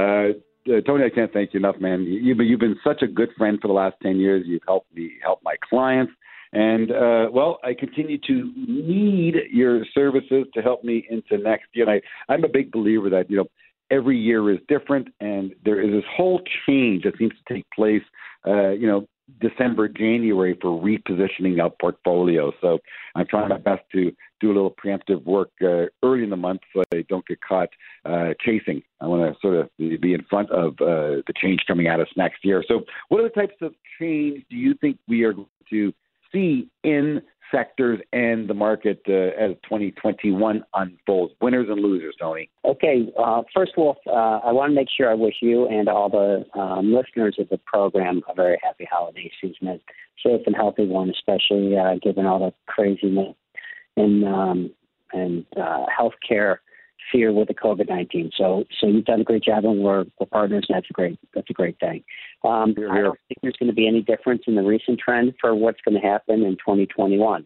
[0.69, 2.03] uh, Tony, I can't thank you enough, man.
[2.03, 4.43] You, you've been such a good friend for the last ten years.
[4.45, 6.13] You've helped me help my clients,
[6.53, 11.89] and uh, well, I continue to need your services to help me into next year.
[11.89, 13.47] And I, I'm a big believer that you know
[13.91, 18.03] every year is different, and there is this whole change that seems to take place.
[18.47, 19.05] Uh, you know,
[19.39, 22.51] December, January for repositioning our portfolio.
[22.59, 22.79] So
[23.15, 26.61] I'm trying my best to do a little preemptive work uh, early in the month
[26.73, 27.69] so I don't get caught
[28.05, 28.81] uh, chasing.
[28.99, 32.07] I want to sort of be in front of uh, the change coming at us
[32.17, 32.63] next year.
[32.67, 35.93] So, what are the types of change do you think we are going to
[36.31, 37.21] see in
[37.51, 41.33] sectors and the market uh, as 2021 unfolds?
[41.41, 42.49] Winners and losers, Tony.
[42.65, 45.87] Okay, uh, first of all, uh, I want to make sure I wish you and
[45.89, 49.79] all the um, listeners of the program a very happy holiday season, a
[50.23, 53.35] safe and healthy one, especially uh, given all the craziness
[53.97, 54.71] and um,
[55.13, 56.57] and uh, healthcare
[57.11, 58.31] fear with the COVID nineteen.
[58.37, 60.65] So so you've done a great job, and we're, we're partners.
[60.69, 62.03] And that's a great that's a great thing.
[62.43, 65.55] Um, I don't think there's going to be any difference in the recent trend for
[65.55, 67.45] what's going to happen in 2021.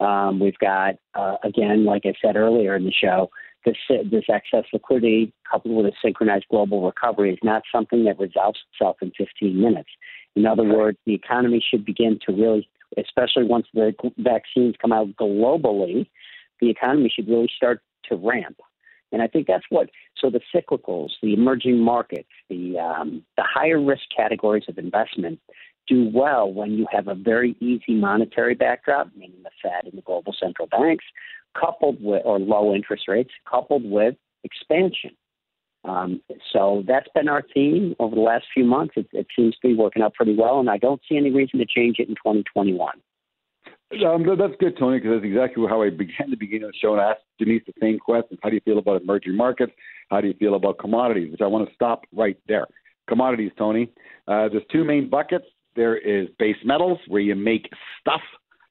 [0.00, 3.30] Um, we've got uh, again, like I said earlier in the show,
[3.64, 3.76] this
[4.10, 8.96] this excess liquidity coupled with a synchronized global recovery is not something that resolves itself
[9.02, 9.90] in 15 minutes.
[10.36, 15.08] In other words, the economy should begin to really, especially once the vaccines come out
[15.16, 16.06] globally,
[16.60, 18.60] the economy should really start to ramp.
[19.12, 19.88] And I think that's what.
[20.18, 25.40] So the cyclicals, the emerging markets, the um, the higher risk categories of investment
[25.86, 30.02] do well when you have a very easy monetary backdrop, meaning the Fed and the
[30.02, 31.04] global central banks,
[31.58, 35.12] coupled with or low interest rates, coupled with expansion.
[35.84, 36.20] Um,
[36.52, 38.94] so that's been our theme over the last few months.
[38.96, 41.58] It, it seems to be working out pretty well, and I don't see any reason
[41.60, 43.00] to change it in 2021.
[43.90, 46.92] Um, that's good, Tony, because that's exactly how I began the beginning of the show
[46.92, 48.38] and asked Denise the same questions.
[48.42, 49.72] How do you feel about emerging markets?
[50.10, 51.32] How do you feel about commodities?
[51.32, 52.66] Which I want to stop right there.
[53.08, 53.90] Commodities, Tony.
[54.26, 55.46] Uh, there's two main buckets.
[55.74, 57.70] There is base metals, where you make
[58.00, 58.20] stuff.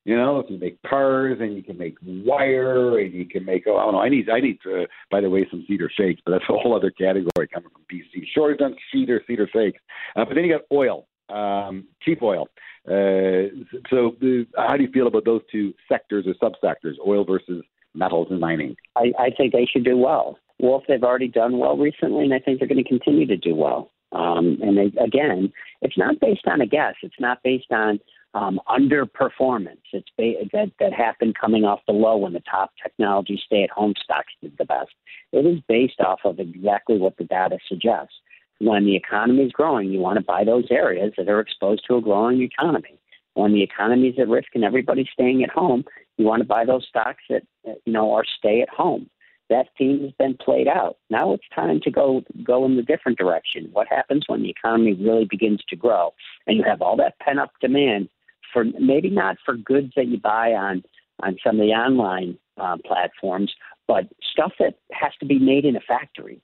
[0.06, 3.64] You know, if you make cars and you can make wire and you can make
[3.68, 6.22] oh I don't know I need I need to, by the way some cedar shakes
[6.26, 8.24] but that's a whole other category coming from BC.
[8.34, 9.82] Sure done cedar cedar shakes,
[10.16, 12.48] uh, but then you got oil, um, cheap oil.
[12.88, 13.52] Uh,
[13.90, 17.64] so, the, how do you feel about those two sectors or subsectors, oil versus
[17.94, 18.76] metals and mining?
[18.96, 20.40] I, I think they should do well.
[20.60, 23.56] Wolf, they've already done well recently, and I think they're going to continue to do
[23.56, 23.92] well.
[24.14, 26.96] Um, and they, again, it's not based on a guess.
[27.04, 28.00] It's not based on
[28.34, 29.82] um, underperformance.
[29.92, 34.34] It's ba- that that happened coming off the low when the top technology stay-at-home stocks
[34.42, 34.92] did the best.
[35.34, 38.16] It is based off of exactly what the data suggests
[38.60, 41.98] when the economy is growing, you want to buy those areas that are exposed to
[41.98, 43.00] a growing economy.
[43.34, 45.86] When the economy is at risk and everybody's staying at home,
[46.18, 47.44] you want to buy those stocks that
[47.86, 49.10] you know are stay at home.
[49.50, 50.98] That theme has been played out.
[51.10, 53.70] Now it's time to go go in the different direction.
[53.72, 56.14] What happens when the economy really begins to grow
[56.48, 58.10] and you have all that pent up demand
[58.52, 60.84] for maybe not for goods that you buy on
[61.22, 63.54] on some of the online uh, platforms,
[63.88, 66.42] but stuff that has to be made in a factory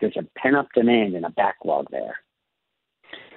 [0.00, 2.16] there's a pent up demand and a backlog there.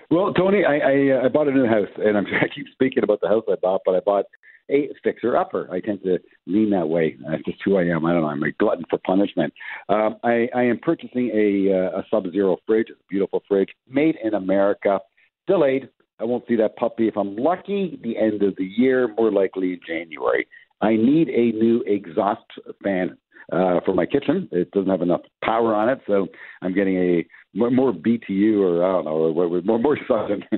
[0.09, 3.03] Well, Tony, I, I, uh, I bought a new house, and I'm, I keep speaking
[3.03, 4.25] about the house I bought, but I bought
[4.69, 5.67] a fixer upper.
[5.71, 7.17] I tend to lean that way.
[7.27, 8.05] That's just who I am.
[8.05, 8.27] I don't know.
[8.27, 9.53] I'm a glutton for punishment.
[9.89, 14.15] Um, I, I am purchasing a, uh, a Sub Zero fridge, a beautiful fridge, made
[14.23, 14.99] in America,
[15.47, 15.89] delayed.
[16.19, 19.79] I won't see that puppy if I'm lucky the end of the year, more likely
[19.85, 20.47] January.
[20.81, 22.45] I need a new exhaust
[22.83, 23.17] fan
[23.51, 24.47] uh, for my kitchen.
[24.51, 26.27] It doesn't have enough power on it, so
[26.61, 30.43] I'm getting a more, BTU or I don't know, or more more sun,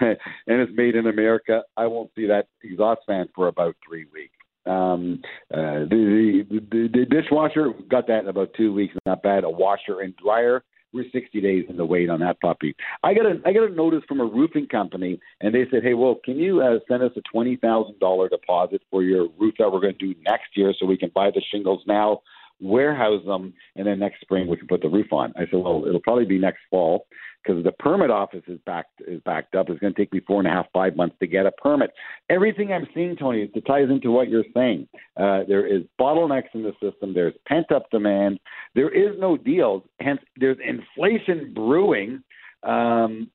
[0.00, 0.16] and
[0.46, 1.62] it's made in America.
[1.76, 4.34] I won't see that exhaust fan for about three weeks.
[4.66, 5.20] Um,
[5.52, 8.94] uh, the, the the dishwasher got that in about two weeks.
[9.06, 9.44] Not bad.
[9.44, 10.62] A washer and dryer
[10.92, 12.74] we're 60 days in the wait on that puppy.
[13.02, 15.94] I got a I got a notice from a roofing company, and they said, "Hey,
[15.94, 19.70] well, can you uh, send us a twenty thousand dollar deposit for your roof that
[19.70, 22.22] we're going to do next year, so we can buy the shingles now,
[22.60, 25.84] warehouse them, and then next spring we can put the roof on?" I said, "Well,
[25.86, 27.06] it'll probably be next fall."
[27.42, 29.68] because the permit office is backed is backed up.
[29.68, 31.90] It's going to take me four and a half, five months to get a permit.
[32.28, 34.88] Everything I'm seeing, Tony, it ties into what you're saying.
[35.16, 37.14] Uh, there is bottlenecks in the system.
[37.14, 38.38] There's pent up demand.
[38.74, 39.82] There is no deals.
[40.00, 42.22] Hence, there's inflation brewing.
[42.62, 43.30] Um,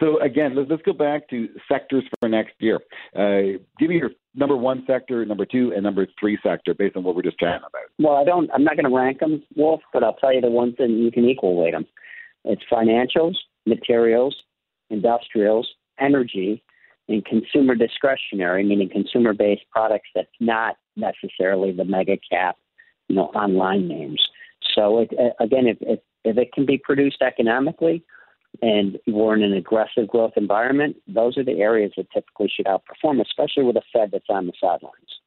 [0.00, 2.80] so again, let's, let's go back to sectors for next year.
[3.14, 7.02] Uh, give me your number one sector, number two, and number three sector based on
[7.02, 7.82] what we're just chatting about.
[7.98, 8.50] Well, I don't.
[8.54, 11.10] I'm not going to rank them, Wolf, but I'll tell you the ones that you
[11.10, 11.86] can equal weight them.
[12.44, 13.34] It's financials,
[13.66, 14.36] materials,
[14.90, 15.68] industrials,
[16.00, 16.62] energy,
[17.08, 22.56] and consumer discretionary, meaning consumer based products that's not necessarily the mega cap,
[23.08, 24.22] you know, online names.
[24.74, 25.10] So it,
[25.40, 28.04] again, if, if, if it can be produced economically
[28.62, 33.20] and we're in an aggressive growth environment, those are the areas that typically should outperform,
[33.20, 35.20] especially with a Fed that's on the sidelines.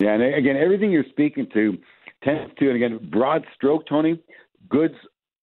[0.00, 1.76] Yeah, and again, everything you're speaking to
[2.24, 4.18] tends to, and again, broad stroke, Tony,
[4.68, 4.94] goods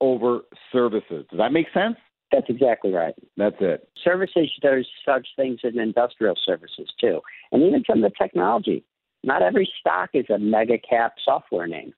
[0.02, 1.26] over services.
[1.30, 1.96] Does that make sense?
[2.32, 3.14] That's exactly right.
[3.38, 3.88] That's it.
[4.04, 7.22] Services, there's such things in industrial services too.
[7.52, 8.84] And even some of the technology.
[9.24, 11.94] Not every stock is a mega cap software name.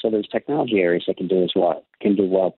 [0.00, 2.56] So there's technology areas that can do as well, can do well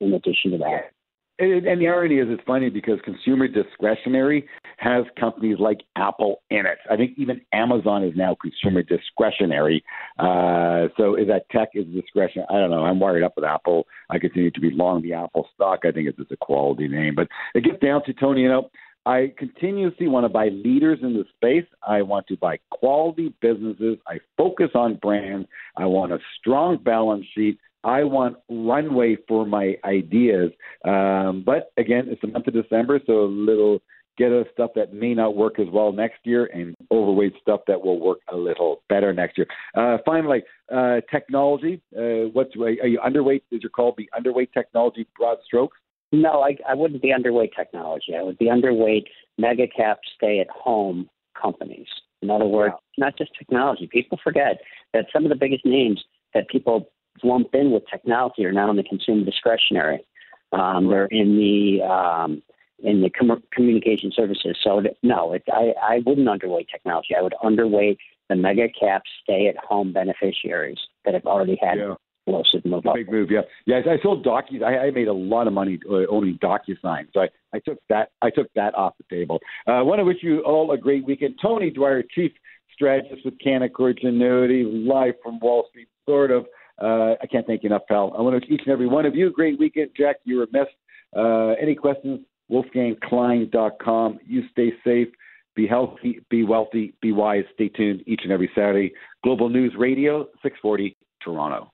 [0.00, 0.92] in addition to that.
[1.38, 6.64] And, and the irony is, it's funny because consumer discretionary has companies like Apple in
[6.64, 6.78] it.
[6.90, 9.84] I think even Amazon is now consumer discretionary.
[10.18, 12.44] Uh, so is that tech is discretion?
[12.48, 12.84] I don't know.
[12.84, 13.86] I'm wired up with Apple.
[14.08, 15.80] I continue to be long the Apple stock.
[15.84, 17.14] I think it's just a quality name.
[17.14, 18.40] But it gets down to Tony.
[18.42, 18.70] You know,
[19.04, 21.68] I continuously want to buy leaders in the space.
[21.86, 23.98] I want to buy quality businesses.
[24.08, 25.46] I focus on brand.
[25.76, 27.58] I want a strong balance sheet.
[27.86, 30.50] I want runway for my ideas.
[30.84, 33.80] Um, but again, it's the month of December, so a little
[34.18, 37.80] get us stuff that may not work as well next year and overweight stuff that
[37.80, 39.46] will work a little better next year.
[39.76, 40.42] Uh, finally,
[40.74, 41.80] uh, technology.
[41.96, 43.42] Uh, what's are you underweight?
[43.52, 45.06] Is your call be underweight technology?
[45.16, 45.78] Broad strokes.
[46.12, 48.16] No, I, I wouldn't be underweight technology.
[48.18, 49.04] I would be underweight
[49.38, 51.08] mega cap stay at home
[51.40, 51.86] companies.
[52.22, 52.80] In other words, wow.
[53.06, 53.88] not just technology.
[53.92, 54.58] People forget
[54.92, 56.90] that some of the biggest names that people
[57.22, 60.04] lump in with technology are now in the consumer discretionary.
[60.52, 62.42] Um, they're in the um,
[62.78, 64.56] in the com- communication services.
[64.62, 67.14] So no, it, I I wouldn't underweight technology.
[67.18, 67.98] I would underweight
[68.28, 71.94] the mega cap stay at home beneficiaries that have already had yeah.
[72.26, 72.94] explosive move up.
[72.94, 73.42] Big move, yeah.
[73.66, 74.62] Yeah, I sold Docu.
[74.62, 78.10] I, I made a lot of money uh, owning DocuSign, so I, I took that
[78.22, 79.40] I took that off the table.
[79.66, 81.36] Uh, I want to wish you all a great weekend.
[81.40, 82.32] Tony Dwyer, Chief
[82.72, 86.46] Strategist with Canaccord Genuity, live from Wall Street, sort of.
[86.80, 88.14] Uh, I can't thank you enough, pal.
[88.16, 89.90] I want to wish each and every one of you a great weekend.
[89.96, 90.76] Jack, you were missed.
[91.16, 92.20] Uh, any questions?
[92.50, 94.18] WolfgangKlein.com.
[94.24, 95.08] You stay safe,
[95.54, 97.44] be healthy, be wealthy, be wise.
[97.54, 98.92] Stay tuned each and every Saturday.
[99.24, 101.70] Global News Radio, 640, Toronto.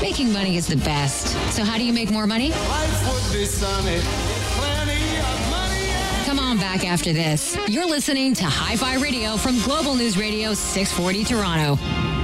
[0.00, 1.28] Making money is the best.
[1.52, 2.52] So, how do you make more money?
[6.24, 7.58] Come on back after this.
[7.68, 12.19] You're listening to Hi Fi Radio from Global News Radio 640 Toronto.